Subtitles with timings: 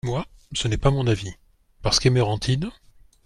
[0.03, 1.31] Moi, ce n’est pas mon avis…
[1.83, 2.71] parce que Emerantine…